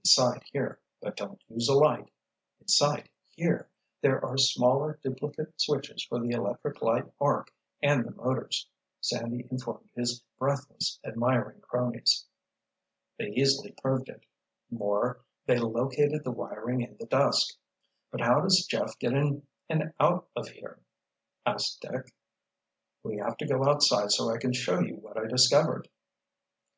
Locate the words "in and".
19.14-19.94